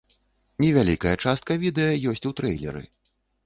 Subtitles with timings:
[0.65, 2.87] Невялікая частка відэа ёсць у трэйлеры.